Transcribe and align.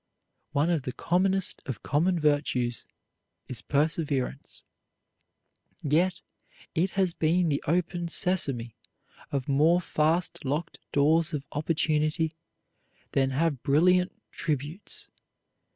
One 0.51 0.71
of 0.71 0.81
the 0.81 0.93
commonest 0.93 1.61
of 1.67 1.83
common 1.83 2.19
virtues 2.19 2.87
is 3.47 3.61
perseverance, 3.61 4.63
yet 5.83 6.21
it 6.73 6.89
has 6.97 7.13
been 7.13 7.49
the 7.49 7.63
open 7.67 8.07
sesame 8.07 8.75
of 9.31 9.47
more 9.47 9.79
fast 9.79 10.43
locked 10.43 10.79
doors 10.91 11.33
of 11.33 11.45
opportunity 11.51 12.35
than 13.11 13.29
have 13.29 13.61
brilliant 13.61 14.19
tributes. 14.31 15.07